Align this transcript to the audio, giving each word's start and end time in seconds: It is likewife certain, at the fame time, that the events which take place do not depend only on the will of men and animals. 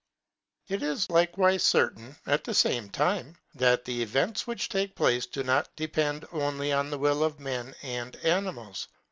It 0.67 0.81
is 0.81 1.09
likewife 1.11 1.61
certain, 1.61 2.15
at 2.25 2.43
the 2.43 2.55
fame 2.55 2.89
time, 2.89 3.37
that 3.53 3.85
the 3.85 4.01
events 4.01 4.47
which 4.47 4.67
take 4.67 4.95
place 4.95 5.27
do 5.27 5.43
not 5.43 5.69
depend 5.75 6.25
only 6.31 6.73
on 6.73 6.89
the 6.89 6.97
will 6.97 7.23
of 7.23 7.39
men 7.39 7.75
and 7.83 8.15
animals. 8.23 8.87